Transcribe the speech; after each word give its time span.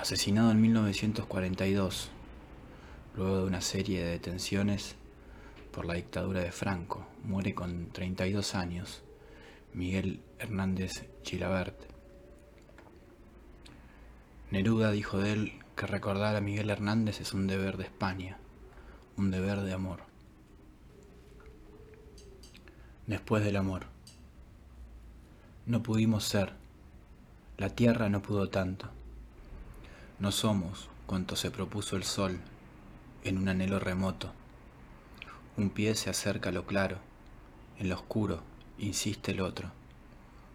Asesinado 0.00 0.50
en 0.50 0.62
1942, 0.62 2.08
luego 3.16 3.36
de 3.36 3.44
una 3.44 3.60
serie 3.60 4.02
de 4.02 4.12
detenciones 4.12 4.96
por 5.72 5.84
la 5.84 5.92
dictadura 5.92 6.40
de 6.40 6.52
Franco, 6.52 7.06
muere 7.22 7.54
con 7.54 7.90
32 7.92 8.54
años 8.54 9.02
Miguel 9.74 10.22
Hernández 10.38 11.06
Gilabert. 11.22 11.78
Neruda 14.50 14.90
dijo 14.90 15.18
de 15.18 15.34
él 15.34 15.52
que 15.76 15.86
recordar 15.86 16.34
a 16.34 16.40
Miguel 16.40 16.70
Hernández 16.70 17.20
es 17.20 17.34
un 17.34 17.46
deber 17.46 17.76
de 17.76 17.84
España, 17.84 18.38
un 19.18 19.30
deber 19.30 19.60
de 19.60 19.74
amor. 19.74 20.00
Después 23.06 23.44
del 23.44 23.56
amor. 23.56 23.84
No 25.66 25.82
pudimos 25.82 26.24
ser, 26.24 26.54
la 27.58 27.68
tierra 27.68 28.08
no 28.08 28.22
pudo 28.22 28.48
tanto 28.48 28.88
no 30.20 30.32
somos 30.32 30.90
cuanto 31.06 31.34
se 31.34 31.50
propuso 31.50 31.96
el 31.96 32.04
sol 32.04 32.38
en 33.24 33.38
un 33.38 33.48
anhelo 33.48 33.80
remoto. 33.80 34.30
Un 35.56 35.70
pie 35.70 35.94
se 35.94 36.10
acerca 36.10 36.50
a 36.50 36.52
lo 36.52 36.66
claro, 36.66 36.98
en 37.78 37.88
lo 37.88 37.94
oscuro 37.94 38.42
insiste 38.78 39.30
el 39.30 39.40
otro, 39.40 39.70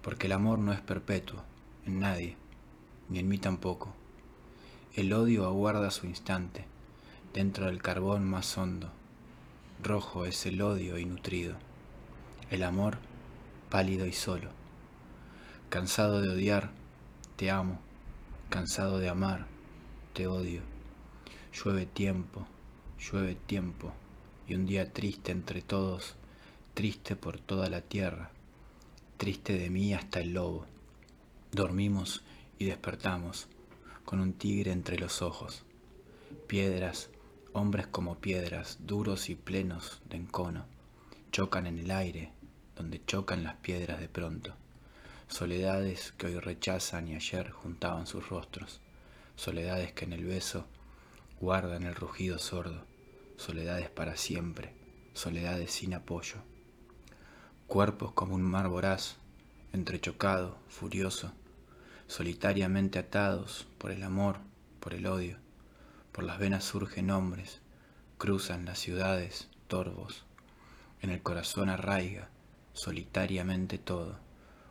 porque 0.00 0.26
el 0.26 0.32
amor 0.32 0.60
no 0.60 0.72
es 0.72 0.80
perpetuo 0.80 1.42
en 1.86 1.98
nadie, 1.98 2.36
ni 3.08 3.18
en 3.18 3.28
mí 3.28 3.38
tampoco. 3.38 3.92
El 4.94 5.12
odio 5.12 5.44
aguarda 5.44 5.90
su 5.90 6.06
instante 6.06 6.64
dentro 7.34 7.66
del 7.66 7.82
carbón 7.82 8.24
más 8.24 8.56
hondo. 8.56 8.92
Rojo 9.82 10.24
es 10.24 10.46
el 10.46 10.62
odio 10.62 10.98
y 10.98 11.04
nutrido, 11.04 11.56
el 12.52 12.62
amor 12.62 12.98
pálido 13.70 14.06
y 14.06 14.12
solo. 14.12 14.50
Cansado 15.68 16.22
de 16.22 16.28
odiar, 16.28 16.70
te 17.36 17.50
amo 17.50 17.80
cansado 18.48 18.98
de 18.98 19.08
amar, 19.08 19.46
te 20.14 20.26
odio. 20.26 20.62
Llueve 21.52 21.86
tiempo, 21.86 22.46
llueve 22.98 23.34
tiempo, 23.34 23.92
y 24.46 24.54
un 24.54 24.64
día 24.64 24.92
triste 24.92 25.32
entre 25.32 25.60
todos, 25.60 26.14
triste 26.74 27.14
por 27.14 27.38
toda 27.38 27.68
la 27.68 27.82
tierra, 27.82 28.30
triste 29.18 29.58
de 29.58 29.68
mí 29.68 29.92
hasta 29.92 30.20
el 30.20 30.32
lobo. 30.32 30.66
Dormimos 31.52 32.22
y 32.58 32.66
despertamos, 32.66 33.48
con 34.04 34.20
un 34.20 34.32
tigre 34.32 34.72
entre 34.72 34.98
los 34.98 35.20
ojos. 35.20 35.64
Piedras, 36.46 37.10
hombres 37.52 37.86
como 37.86 38.16
piedras, 38.16 38.78
duros 38.80 39.28
y 39.28 39.34
plenos 39.34 40.00
de 40.08 40.16
encono, 40.16 40.64
chocan 41.32 41.66
en 41.66 41.78
el 41.78 41.90
aire, 41.90 42.32
donde 42.76 43.04
chocan 43.04 43.42
las 43.42 43.56
piedras 43.56 44.00
de 44.00 44.08
pronto 44.08 44.54
soledades 45.28 46.12
que 46.16 46.26
hoy 46.26 46.38
rechazan 46.38 47.06
y 47.06 47.14
ayer 47.14 47.50
juntaban 47.50 48.06
sus 48.06 48.28
rostros, 48.28 48.80
soledades 49.36 49.92
que 49.92 50.06
en 50.06 50.14
el 50.14 50.24
beso 50.24 50.66
guardan 51.38 51.84
el 51.84 51.94
rugido 51.94 52.38
sordo, 52.38 52.84
soledades 53.36 53.90
para 53.90 54.16
siempre, 54.16 54.74
soledades 55.12 55.70
sin 55.70 55.94
apoyo, 55.94 56.36
cuerpos 57.66 58.12
como 58.12 58.34
un 58.34 58.42
mar 58.42 58.68
voraz, 58.68 59.16
entrechocado, 59.72 60.58
furioso, 60.68 61.32
solitariamente 62.06 62.98
atados 62.98 63.68
por 63.76 63.90
el 63.90 64.02
amor, 64.02 64.38
por 64.80 64.94
el 64.94 65.06
odio, 65.06 65.36
por 66.10 66.24
las 66.24 66.38
venas 66.38 66.64
surgen 66.64 67.10
hombres, 67.10 67.60
cruzan 68.16 68.64
las 68.64 68.78
ciudades, 68.78 69.48
torvos, 69.68 70.24
en 71.02 71.10
el 71.10 71.22
corazón 71.22 71.68
arraiga 71.68 72.30
solitariamente 72.72 73.76
todo 73.76 74.18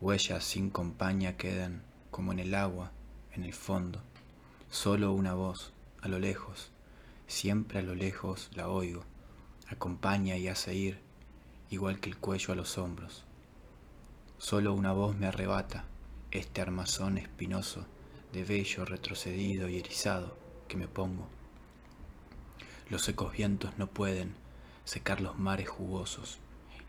Huellas 0.00 0.44
sin 0.44 0.70
compañía 0.70 1.36
quedan 1.36 1.82
como 2.10 2.32
en 2.32 2.38
el 2.38 2.54
agua, 2.54 2.90
en 3.34 3.44
el 3.44 3.52
fondo. 3.52 4.00
Solo 4.70 5.12
una 5.12 5.34
voz, 5.34 5.74
a 6.00 6.08
lo 6.08 6.18
lejos, 6.18 6.70
siempre 7.26 7.80
a 7.80 7.82
lo 7.82 7.94
lejos 7.94 8.48
la 8.54 8.70
oigo. 8.70 9.04
Acompaña 9.68 10.38
y 10.38 10.48
hace 10.48 10.74
ir, 10.74 11.00
igual 11.68 12.00
que 12.00 12.08
el 12.08 12.16
cuello 12.16 12.54
a 12.54 12.56
los 12.56 12.78
hombros. 12.78 13.24
Solo 14.38 14.72
una 14.72 14.92
voz 14.92 15.16
me 15.16 15.26
arrebata 15.26 15.84
este 16.30 16.62
armazón 16.62 17.18
espinoso 17.18 17.84
de 18.32 18.42
vello 18.42 18.86
retrocedido 18.86 19.68
y 19.68 19.78
erizado 19.78 20.34
que 20.66 20.78
me 20.78 20.88
pongo. 20.88 21.28
Los 22.88 23.02
secos 23.02 23.34
vientos 23.34 23.76
no 23.76 23.86
pueden 23.86 24.34
secar 24.86 25.20
los 25.20 25.38
mares 25.38 25.68
jugosos 25.68 26.38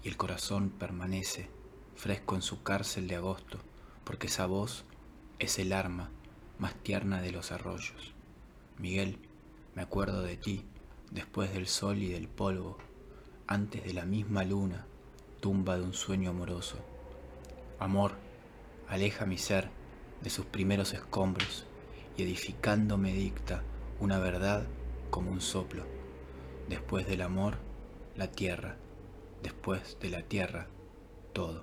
y 0.02 0.08
el 0.08 0.16
corazón 0.16 0.70
permanece 0.70 1.50
fresco 1.96 2.36
en 2.36 2.42
su 2.42 2.64
cárcel 2.64 3.08
de 3.08 3.16
agosto, 3.16 3.60
porque 4.04 4.28
esa 4.28 4.46
voz 4.46 4.86
es 5.40 5.60
el 5.60 5.74
arma 5.74 6.10
más 6.60 6.76
tierna 6.76 7.22
de 7.22 7.32
los 7.32 7.52
arroyos. 7.52 8.14
Miguel, 8.78 9.18
me 9.76 9.82
acuerdo 9.82 10.22
de 10.22 10.38
ti, 10.38 10.66
después 11.12 11.54
del 11.54 11.68
sol 11.68 11.98
y 12.00 12.10
del 12.10 12.28
polvo, 12.28 12.78
antes 13.48 13.84
de 13.84 13.94
la 13.94 14.06
misma 14.06 14.44
luna, 14.44 14.86
tumba 15.40 15.78
de 15.78 15.84
un 15.84 15.94
sueño 15.94 16.30
amoroso. 16.30 16.78
Amor, 17.80 18.14
aleja 18.88 19.26
mi 19.26 19.38
ser 19.38 19.70
de 20.22 20.30
sus 20.30 20.46
primeros 20.46 20.94
escombros 20.94 21.66
y 22.16 22.24
edificando 22.24 22.98
me 22.98 23.14
dicta 23.14 23.64
una 24.00 24.20
verdad 24.20 24.68
como 25.10 25.32
un 25.32 25.42
soplo. 25.42 25.84
Después 26.70 27.08
del 27.08 27.22
amor, 27.22 27.58
la 28.16 28.32
tierra, 28.32 28.78
después 29.44 29.98
de 30.00 30.10
la 30.10 30.22
tierra, 30.22 30.68
todo. 31.34 31.60